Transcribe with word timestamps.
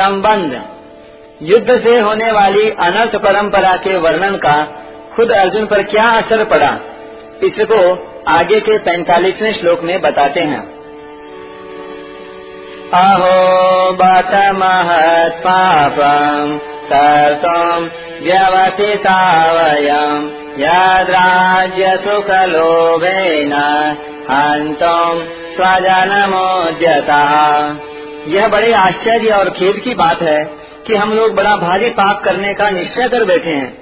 संबंध। 0.00 0.60
युद्ध 1.42 1.78
से 1.78 1.98
होने 2.00 2.30
वाली 2.32 2.68
अनर्थ 2.80 3.16
परंपरा 3.22 3.76
के 3.78 3.96
वर्णन 3.98 4.36
का 4.36 4.56
खुद 5.14 5.30
अर्जुन 5.34 5.66
पर 5.66 5.82
क्या 5.84 6.04
असर 6.16 6.44
पड़ा, 6.46 6.70
इसको 7.42 7.80
आगे 8.30 8.60
के 8.60 8.76
पैंतालीसवें 8.80 9.52
श्लोक 9.54 9.82
में 9.82 10.00
बताते 10.00 10.40
हैं। 10.42 10.60
अहो 12.94 13.92
बत 13.94 14.32
महत 14.54 15.40
पापम 15.40 16.58
कर्तुम 16.90 17.84
व्यवसिता 18.22 19.18
वयम 19.52 20.24
यद्राज्य 20.58 21.96
सुख 21.98 22.30
लोभेन 22.48 23.52
हंतुम 24.30 25.22
स्वजनमोद्यता। 25.54 27.22
यह 28.28 28.48
बड़े 28.48 28.72
आश्चर्य 28.72 29.28
और 29.28 29.50
खेद 29.50 29.76
की 29.76 29.94
बात 29.94 30.22
है 30.22 30.44
कि 30.86 30.94
हम 30.94 31.12
लोग 31.12 31.34
बड़ा 31.34 31.56
भारी 31.56 31.90
पाप 31.90 32.22
करने 32.24 32.54
का 32.54 32.70
निश्चय 32.70 33.08
कर 33.08 33.24
बैठे 33.24 33.50
हैं, 33.50 33.76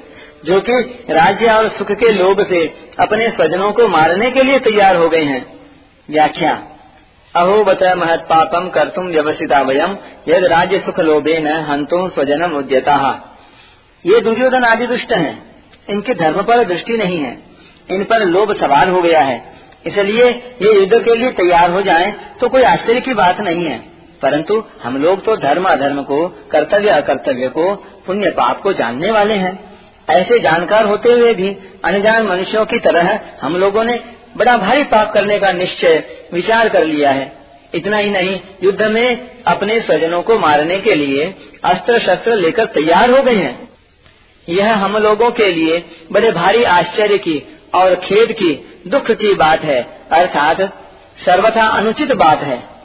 जो 0.44 0.60
कि 0.60 0.80
राज्य 1.10 1.46
और 1.46 1.68
सुख 1.68 1.92
के 1.92 2.12
लोभ 2.12 2.46
से 2.48 2.64
अपने 3.00 3.28
स्वजनों 3.28 3.72
को 3.72 3.88
मारने 3.88 4.30
के 4.30 4.42
लिए 4.42 4.58
तैयार 4.58 4.96
हो 4.96 5.08
गए 5.08 5.22
हैं। 5.22 5.46
व्याख्या, 6.08 6.52
अहो 7.34 7.64
बत 7.64 7.82
महत 7.98 8.20
पापम 8.20 8.68
कर 8.68 8.88
तुम 8.88 9.06
व्यवसिता 9.06 9.60
वयम 9.62 9.96
यद 10.28 10.44
राज्य 10.44 10.78
सुख 10.78 11.00
लोभे 11.00 11.38
न 11.40 11.46
हंतुम 11.46 12.08
स्वजनम 12.08 12.56
उद्यता। 12.56 12.96
ये 14.04 14.20
दुर्योधन 14.20 14.64
आदि 14.64 14.86
दुष्ट 14.86 15.12
हैं। 15.12 15.42
इनके 15.88 16.14
धर्म 16.14 16.42
पर 16.42 16.64
दृष्टि 16.64 16.96
नहीं 16.96 17.18
है। 17.18 17.38
इन 17.90 18.04
पर 18.04 18.24
लोभ 18.26 18.56
सवार 18.56 18.88
हो 18.88 19.02
गया 19.02 19.20
है। 19.20 19.42
इसलिए 19.86 20.30
ये 20.62 20.72
युद्ध 20.72 21.04
के 21.04 21.14
लिए 21.14 21.30
तैयार 21.32 21.70
हो 21.70 21.82
जाएँ 21.82 22.12
तो 22.40 22.48
कोई 22.48 22.62
आश्चर्य 22.62 23.00
की 23.00 23.14
बात 23.14 23.40
नहीं 23.40 23.64
है। 23.66 23.97
परंतु 24.22 24.64
हम 24.82 25.02
लोग 25.02 25.24
तो 25.24 25.36
धर्म 25.36 25.64
अधर्म 25.64 26.02
को, 26.02 26.28
कर्तव्य 26.28 26.88
अकर्तव्य 26.88 27.48
को, 27.48 27.74
पुण्य 28.06 28.30
पाप 28.30 28.62
को 28.62 28.72
जानने 28.72 29.10
वाले 29.10 29.34
हैं। 29.34 29.68
ऐसे 30.10 30.38
जानकार 30.38 30.84
होते 30.84 31.12
हुए 31.12 31.34
भी, 31.34 31.56
अनजान 31.84 32.22
मनुष्यों 32.22 32.66
की 32.66 32.78
तरह 32.78 33.20
हम 33.42 33.56
लोगों 33.56 33.84
ने 33.84 34.00
बड़ा 34.36 34.56
भारी 34.56 34.84
पाप 34.84 35.12
करने 35.12 35.38
का 35.38 35.52
निश्चय 35.52 36.04
विचार 36.32 36.68
कर 36.68 36.84
लिया 36.84 37.10
है। 37.10 37.32
इतना 37.74 37.96
ही 37.96 38.10
नहीं, 38.10 38.40
युद्ध 38.62 38.82
में 38.82 39.30
अपने 39.46 39.80
स्वजनों 39.80 40.22
को 40.22 40.38
मारने 40.38 40.78
के 40.78 40.94
लिए 40.94 41.34
अस्त्र 41.64 41.98
शस्त्र 41.98 42.34
लेकर 42.34 42.64
तैयार 42.64 43.10
हो 43.10 43.22
गए 43.22 43.34
हैं। 43.34 43.68
यह 44.48 44.74
हम 44.74 44.96
लोगों 44.96 45.30
के 45.30 45.52
लिए 45.52 45.84
बड़े 46.12 46.32
भारी 46.32 46.64
आश्चर्य 46.64 47.18
की 47.18 47.42
और 47.74 47.94
खेद 47.94 48.32
की, 48.32 48.82
दुख 48.86 49.10
की 49.10 49.34
बात 49.34 49.60
है। 49.60 50.00
अर्थात, 50.12 50.62
सर्वथा 51.26 51.66
अनुचित 51.66 52.12
बात 52.12 52.42
है। 52.42 52.77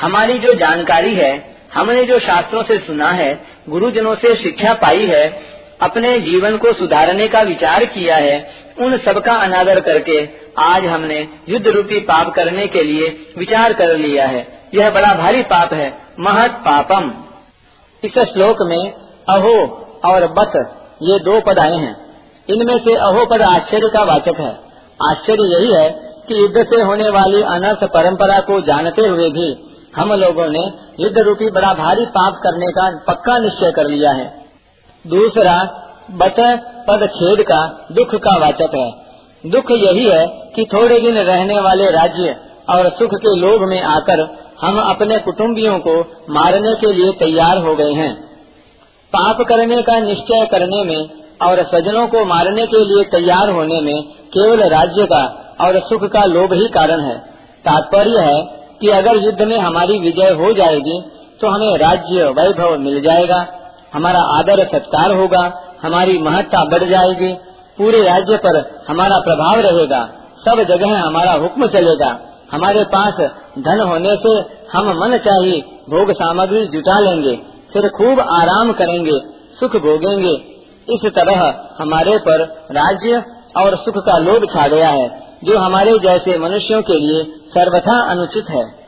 हमारी 0.00 0.38
जो 0.38 0.54
जानकारी 0.54 1.14
है, 1.14 1.56
हमने 1.74 2.04
जो 2.04 2.18
शास्त्रों 2.18 2.62
से 2.62 2.78
सुना 2.78 3.10
है, 3.10 3.44
गुरुजनों 3.68 4.14
से 4.14 4.36
शिक्षा 4.36 4.74
पाई 4.74 5.06
है, 5.06 5.42
अपने 5.82 6.20
जीवन 6.20 6.56
को 6.56 6.72
सुधारने 6.72 7.28
का 7.28 7.40
विचार 7.40 7.84
किया 7.84 8.16
है, 8.16 8.50
उन 8.80 8.98
सबका 8.98 9.32
अनादर 9.32 9.80
करके 9.80 10.28
आज 10.58 10.84
हमने 10.84 11.28
युद्ध 11.48 11.66
रूपी 11.66 12.00
पाप 12.00 12.34
करने 12.34 12.66
के 12.66 12.82
लिए 12.82 13.34
विचार 13.38 13.72
कर 13.72 13.96
लिया 13.96 14.26
है। 14.26 14.68
यह 14.74 14.90
बड़ा 14.90 15.14
भारी 15.14 15.42
पाप 15.42 15.72
है। 15.72 15.98
महत 16.20 16.50
पापम। 16.50 17.12
इस 18.04 18.12
श्लोक 18.18 18.56
में 18.62 18.92
अहो 19.28 19.86
और 20.04 20.26
बत 20.26 20.52
ये 21.02 21.18
दो 21.18 21.40
पद 21.40 21.58
आए 21.58 21.74
हैं। 21.74 21.96
इनमें 22.48 22.78
से 22.78 22.94
अहो 22.94 23.26
पद 23.26 23.42
आश्चर्य 23.42 23.88
का 23.88 24.02
वाचक 24.02 24.40
है। 24.40 24.56
आश्चर्य 25.10 25.42
यही 25.42 25.74
है 25.74 25.90
कि 26.28 26.42
युद्ध 26.42 26.66
से 26.66 26.82
होने 26.82 27.08
वाली 27.08 27.42
अनर्थ 27.42 27.84
परंपरा 27.84 28.40
को 28.40 28.60
जानते 28.60 29.02
हुए 29.02 29.28
भी 29.28 29.73
हम 29.96 30.12
लोगों 30.12 30.46
ने 30.48 30.62
युद्ध 31.00 31.18
रूपी 31.18 31.50
बड़ा 31.50 31.72
भारी 31.74 32.04
पाप 32.06 32.34
करने 32.42 32.66
का 32.66 32.88
पक्का 33.08 33.38
निश्चय 33.38 33.70
कर 33.70 33.86
लिया 33.86 34.10
है। 34.10 34.26
दूसरा 35.04 35.56
बच 36.10 36.40
पद 36.88 37.06
छेद 37.14 37.42
का 37.42 37.60
दुख 37.92 38.14
का 38.14 38.36
वाचक 38.38 38.74
है। 38.74 38.90
दुख 39.50 39.70
यही 39.70 40.04
है 40.04 40.26
कि 40.56 40.64
थोड़े 40.72 41.00
दिन 41.00 41.18
रहने 41.18 41.60
वाले 41.60 41.90
राज्य 41.90 42.36
और 42.70 42.88
सुख 42.88 43.14
के 43.14 43.36
लोभ 43.36 43.60
में 43.60 43.80
आकर 43.82 44.20
हम 44.60 44.80
अपने 44.80 45.18
कुटुंबियों 45.18 45.78
को 45.78 46.00
मारने 46.30 46.74
के 46.74 46.92
लिए 46.92 47.12
तैयार 47.12 47.58
हो 47.58 47.74
गए 47.76 47.92
हैं। 47.92 48.12
पाप 49.12 49.40
करने 49.48 49.82
का 49.82 49.98
निश्चय 49.98 50.46
करने 50.46 50.82
में 50.84 51.10
और 51.42 51.62
सजनों 51.64 52.06
को 52.08 52.24
मारने 52.24 52.66
के 52.66 52.84
लिए 52.84 53.04
तैयार 53.04 53.50
होने 53.50 53.80
में 53.80 54.02
केवल 54.34 54.62
राज्य 54.68 55.06
का 55.06 55.22
और 55.60 55.78
सुख 55.80 56.04
का 56.04 56.24
लोभ 56.24 56.52
ही 56.52 56.68
कारण 56.68 57.00
है। 57.00 57.18
तात्पर्य 57.64 58.20
है 58.20 58.63
कि 58.84 58.90
अगर 58.90 59.16
युद्ध 59.16 59.42
में 59.42 59.58
हमारी 59.58 59.98
विजय 59.98 60.30
हो 60.38 60.52
जाएगी 60.52 61.00
तो 61.40 61.48
हमें 61.48 61.78
राज्य 61.78 62.24
वैभव 62.30 62.76
मिल 62.78 63.00
जाएगा, 63.02 63.38
हमारा 63.94 64.20
आदर 64.32 64.64
सत्कार 64.64 65.12
होगा, 65.12 65.40
हमारी 65.82 66.18
महत्ता 66.18 66.64
बढ़ 66.64 66.84
जाएगी, 66.84 67.32
पूरे 67.78 68.02
राज्य 68.02 68.36
पर 68.36 68.58
हमारा 68.88 69.18
प्रभाव 69.20 69.60
रहेगा, 69.60 70.02
सब 70.38 70.62
जगह 70.62 70.94
हमारा 70.98 71.32
हुक्म 71.32 71.66
चलेगा। 71.68 72.10
हमारे 72.52 72.84
पास 72.84 73.20
धन 73.58 73.80
होने 73.80 74.14
से 74.16 74.36
हम 74.72 74.92
मन 75.00 75.16
चाहिए, 75.18 75.60
भोग 75.90 76.12
सामग्री 76.12 76.66
जुटा 76.66 77.00
लेंगे, 77.00 77.36
फिर 77.72 77.88
खूब 77.88 78.20
आराम 78.20 78.72
करेंगे, 78.72 79.18
सुख 79.60 79.76
भोगेंगे। 79.82 80.36
इस 80.88 81.10
तरह 81.12 81.44
हमारे 81.78 82.18
पर 82.18 82.48
राज्य 82.72 83.22
और 83.56 83.76
सुख 83.76 84.04
का 84.06 84.18
लोभ 84.20 84.44
छा 84.46 84.68
गया 84.68 84.88
है। 84.90 85.23
जो 85.44 85.58
हमारे 85.58 85.98
जैसे 85.98 86.38
मनुष्यों 86.38 86.82
के 86.82 86.94
लिए 86.94 87.24
सर्वथा 87.24 88.10
अनुचित 88.10 88.44
है। 88.50 88.84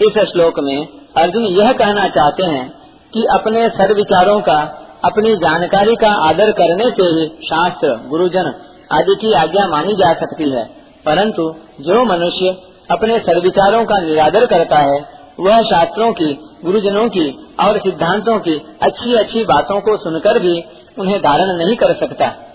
इस 0.00 0.18
श्लोक 0.18 0.54
में 0.58 0.88
अर्जुन 1.16 1.42
यह 1.42 1.72
कहना 1.72 2.08
चाहते 2.08 2.44
हैं 2.44 2.72
कि 3.14 3.24
अपने 3.24 3.68
सर्विचारों 3.68 4.40
का, 4.40 4.86
अपनी 5.04 5.36
जानकारी 5.36 5.96
का 5.96 6.28
आदर 6.28 6.50
करने 6.50 6.90
से 6.90 7.02
ही 7.02 7.46
शास्त्र, 7.46 8.00
गुरुजन 8.06 8.54
आदि 8.92 9.16
की 9.20 9.32
आज्ञा 9.32 9.66
मानी 9.66 9.94
जा 9.94 10.12
सकती 10.12 10.50
है। 10.50 10.64
परंतु 11.06 11.54
जो 11.80 12.04
मनुष्य 12.04 12.56
अपने 12.90 13.18
सर्विचारों 13.18 13.84
का 13.84 13.98
निरादर 13.98 14.46
करता 14.46 14.78
है, 14.78 15.20
वह 15.40 15.62
शास्त्रों 15.62 16.12
की, 16.12 16.58
गुरुजनों 16.64 17.08
की 17.08 17.56
और 17.60 17.78
सिद्धांतों 17.78 18.38
की 18.38 18.76
अच्छी 18.82 19.14
अच्छी 19.14 19.44
बातों 19.44 19.80
को 19.80 19.96
सुनकर 19.96 20.38
भी 20.38 20.64
उन्हें 20.98 21.20
धारण 21.20 21.56
नहीं 21.56 21.76
कर 21.76 21.94
सकता। 21.94 22.49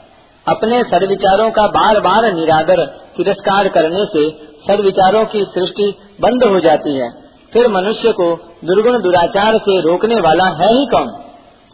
अपने 0.48 0.84
सदविचारों 0.84 1.50
का 1.52 1.68
बार 1.68 2.00
बार 2.00 2.32
निरादर, 2.34 2.86
तिरस्कार 3.18 3.68
करने 3.68 4.06
से 4.06 4.30
सदविचारों 4.68 5.26
की 5.26 5.44
सृष्टि 5.44 5.88
बंद 6.22 6.44
हो 6.44 6.60
जाती 6.60 6.98
है। 6.98 7.10
फिर 7.54 7.68
मनुष्य 7.68 8.12
को 8.12 8.26
दुर्गुण 8.66 9.02
दुराचार 9.02 9.58
से 9.58 9.80
रोकने 9.82 10.16
वाला 10.16 10.46
है 10.46 10.74
ही 10.74 10.86
कौन? 10.86 11.12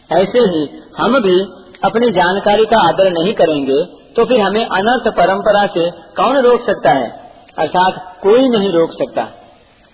ऐसे 0.10 0.40
ही 0.40 0.62
हम 0.98 1.20
भी 1.20 1.40
अपनी 1.84 2.12
जानकारी 2.12 2.66
का 2.66 2.88
आदर 2.88 3.12
नहीं 3.12 3.34
करेंगे 3.34 3.84
तो 4.16 4.26
फिर 4.26 4.42
हमें 4.42 4.66
अनर्थ 4.66 5.08
परंपरा 5.16 5.66
से 5.68 5.90
कौन 5.92 6.38
रोक 6.38 6.66
सकता 6.66 6.92
है? 6.92 7.10
अर्थात 7.58 8.20
कोई 8.24 8.50
नहीं 8.50 8.72
रोक 8.74 8.92
सकता। 8.92 9.28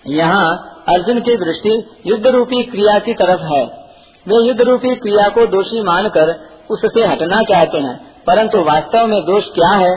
यहाँ 0.06 0.48
अर्जुन 0.88 1.20
की 1.20 1.36
दृष्टि 1.36 1.72
युद्ध 2.06 2.26
रूपी 2.26 2.62
क्रिया 2.62 2.98
की 2.98 3.14
तरफ़ 3.14 3.42
है। 3.52 3.64
वे 4.26 4.46
युद्ध 4.48 4.60
रूपी 4.60 4.94
क्रिया 4.94 5.28
को 5.28 5.46
दोषी 5.46 5.80
मानकर 5.82 6.34
उससे 6.70 7.04
हटना 7.06 7.42
चाहते 7.42 7.78
हैं। 7.78 8.17
परंतु 8.28 8.58
वास्तव 8.58 9.06
में 9.06 9.22
दोष 9.22 9.44
क्या 9.44 9.68
है? 9.68 9.92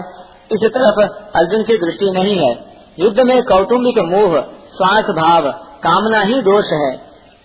इस 0.51 0.59
तरफ़ 0.63 1.09
अर्जुन 1.37 1.63
की 1.63 1.77
दृष्टि 1.77 2.11
नहीं 2.11 2.35
है। 2.37 2.65
युद्ध 2.99 3.19
में 3.19 3.43
कौटुम्बिक 3.43 3.99
मोह, 3.99 4.41
स्वार्थ 4.73 5.05
भाव, 5.05 5.51
कामना 5.83 6.21
ही 6.21 6.33
दोष 6.33 6.65
है। 6.65 6.97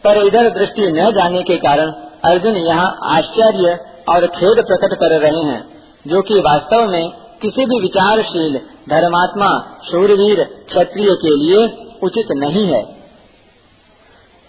पर 0.05 0.27
इधर 0.27 0.51
दृष्टि 0.51 0.93
न 0.93 1.13
जाने 1.13 1.43
के 1.43 1.57
कारण 1.57 1.91
अर्जुन 2.25 2.57
यहाँ 2.57 2.99
आश्चर्य 3.05 3.79
और 4.09 4.27
खेद 4.27 4.65
प्रकट 4.67 4.95
कर 4.95 5.21
रहे 5.21 5.43
हैं, 5.43 5.69
जो 6.07 6.23
कि 6.23 6.35
वास्तव 6.35 6.87
में 6.87 7.11
किसी 7.43 7.67
भी 7.67 7.81
विचारशील, 7.81 8.61
धर्मात्मा, 8.91 9.81
शूरवीर, 9.91 10.45
क्षत्रिय 10.45 11.11
के 11.11 11.37
लिए 11.37 11.89
उचित 12.03 12.27
नहीं 12.31 12.67
है। 12.67 12.97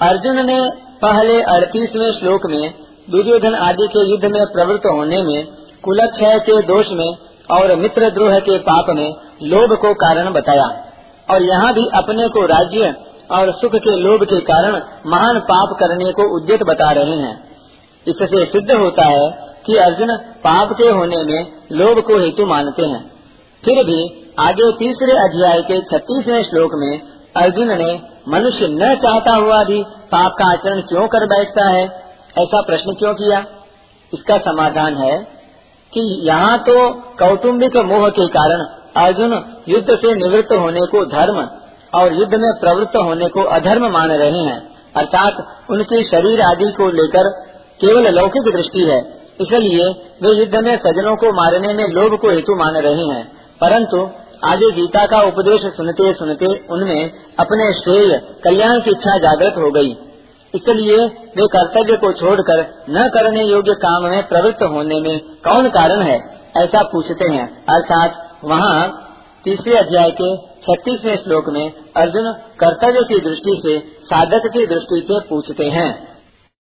अर्जुन 0.01 0.45
ने 0.45 0.69
पहले 1.01 1.41
अड़तीसवें 1.41 2.11
श्लोक 2.11 2.41
में 2.45 2.73
दुर्योधन 3.09 3.55
आदि 3.55 3.87
के 3.87 4.11
युद्ध 4.11 4.25
में 4.25 4.45
प्रवृत्त 4.45 4.85
होने 4.85 5.23
में 5.23 5.56
कुलक्षय 5.87 6.39
के 6.39 6.61
दोष 6.61 6.85
में 6.91 7.17
और 7.51 7.75
मित्र 7.75 8.09
द्रोह 8.09 8.39
के 8.39 8.57
पाप 8.57 8.85
में 8.89 9.13
लोभ 9.43 9.77
को 9.77 9.93
कारण 9.93 10.33
बताया। 10.33 10.65
और 11.31 11.41
यहाँ 11.41 11.73
भी 11.73 11.87
अपने 11.95 12.27
को 12.27 12.45
राज्य 12.45 12.95
और 13.31 13.51
सुख 13.51 13.71
के 13.71 13.95
लोभ 13.95 14.23
के 14.23 14.39
कारण 14.39 14.73
महान 15.07 15.39
पाप 15.39 15.77
करने 15.79 16.11
को 16.11 16.43
उद्यत 16.43 16.63
बता 16.63 16.91
रहे 16.91 17.15
हैं। 17.15 17.43
इससे 18.07 18.45
सिद्ध 18.45 18.71
होता 18.71 19.05
है 19.05 19.55
कि 19.65 19.77
अर्जुन 19.77 20.17
पाप 20.17 20.73
के 20.73 20.83
होने 20.83 21.23
में 21.23 21.51
लोभ 21.71 21.99
को 21.99 22.19
हेतु 22.19 22.45
मानते 22.45 22.85
हैं। 22.85 23.11
फिर 23.65 23.83
भी 23.83 24.31
आगे 24.39 24.71
तीसरे 24.71 25.11
अध्याय 25.11 25.61
के 25.61 25.81
छत्तीसवें 25.81 26.43
श्लोक 26.43 26.71
में 26.73 27.01
अर्जुन 27.37 27.67
ने, 27.67 28.01
मनुष्य 28.29 28.67
न 28.67 28.95
चाहता 28.95 29.35
हुआ 29.35 29.63
भी 29.63 29.83
पाप 29.83 30.31
का 30.31 30.51
आचरण 30.51 30.81
क्यों 30.81 31.07
कर 31.07 31.25
बैठता 31.25 31.69
है? 31.69 31.83
ऐसा 32.37 32.61
प्रश्न 32.61 32.93
क्यों 32.93 33.13
किया? 33.13 33.45
इसका 34.13 34.37
समाधान 34.37 34.95
है 34.95 35.36
कि 35.93 36.27
यहाँ 36.27 36.57
तो 36.57 36.89
कौटुंबिक 36.93 37.77
मोह 37.77 38.09
के 38.09 38.27
कारण 38.27 38.61
अर्जुन 38.97 39.33
युद्ध 39.69 39.95
से 39.95 40.15
निवृत्त 40.15 40.53
होने 40.53 40.79
को 40.79 41.05
धर्म 41.05 41.49
और 41.95 42.13
युद्ध 42.13 42.35
में 42.35 42.51
प्रवृत्त 42.61 42.97
होने 42.97 43.27
को 43.27 43.41
अधर्म 43.41 43.91
मान 43.91 44.11
रहे 44.11 44.39
हैं। 44.39 44.69
अर्थात 44.95 45.47
उनके 45.69 46.03
शरीर 46.03 46.41
आदि 46.41 46.71
को 46.71 46.89
लेकर 46.89 47.29
केवल 47.81 48.07
लौकिक 48.07 48.53
दृष्टि 48.55 48.79
है। 48.79 48.99
इसलिए 49.41 49.89
वे 50.23 50.39
युद्ध 50.39 50.55
में 50.55 50.77
सजनों 50.77 51.15
को 51.15 51.31
मारने 51.33 51.73
में 51.73 51.83
लोभ 51.83 52.19
को 52.19 52.29
हेतु 52.29 52.55
मान 52.55 52.75
रहे 52.75 53.05
हैं। 53.05 53.31
परंतु 53.61 54.09
आगे 54.45 54.71
गीता 54.71 55.05
का 55.05 55.21
उपदेश 55.21 55.61
सुनते 55.61 56.13
सुनते 56.13 56.45
उनमें 56.71 57.11
अपने 57.39 57.73
श्रेय, 57.73 58.21
कल्याण 58.43 58.79
की 58.79 58.89
इच्छा 58.89 59.17
जागृत 59.17 59.53
हो 59.57 59.71
गई। 59.71 59.93
इसलिए 60.57 60.97
वे 61.05 61.47
कर्तव्य 61.47 61.97
को 61.97 62.11
छोड़कर 62.11 62.85
न 62.89 63.09
करने 63.13 63.43
योग्य 63.43 63.73
काम 63.73 64.03
में 64.03 64.27
प्रवृत्त 64.27 64.63
होने 64.63 64.99
में 64.99 65.19
कौन 65.19 65.69
कारण 65.69 66.01
है? 66.01 66.17
ऐसा 66.57 66.83
पूछते 66.83 67.33
हैं। 67.33 67.65
अर्थात 67.65 68.39
वहाँ 68.45 69.03
तीसरे 69.45 69.77
अध्याय 69.77 70.11
के 70.11 70.37
छत्तीसवें 70.37 71.17
श्लोक 71.17 71.49
में 71.49 71.73
अर्जुन 71.97 72.33
कर्तव्य 72.33 73.03
की 73.03 73.19
दृष्टि 73.19 73.61
से 73.65 73.79
साधक 73.79 74.41
की 74.53 74.65
दृष्टि 74.67 75.07
से 75.11 75.19
पूछते 75.19 75.65
हैं। 75.65 76.16